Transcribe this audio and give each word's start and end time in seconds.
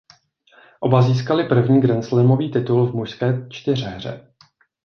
Oba 0.81 1.01
získali 1.01 1.47
první 1.47 1.81
grandslamový 1.81 2.51
titul 2.51 2.85
v 2.87 2.95
mužské 2.95 3.47
čtyřhře. 3.49 4.33